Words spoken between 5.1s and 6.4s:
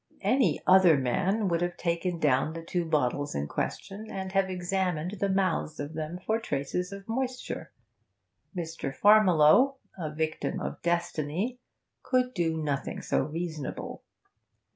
the mouths of them for